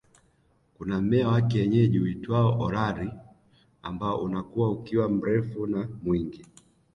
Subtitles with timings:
[0.77, 3.11] Kuna mmea wa kienyeji uitwao Olari
[3.81, 6.45] ambao unakua ukiwa mrefu na mwingi